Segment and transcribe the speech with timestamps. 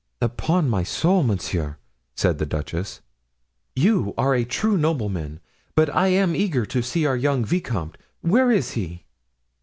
[0.19, 1.77] "Upon my soul, monsieur,"
[2.15, 3.01] said the duchess,
[3.75, 5.39] "you are a true nobleman!
[5.75, 7.99] But I am eager to see our young vicomte.
[8.21, 9.05] Where is he?"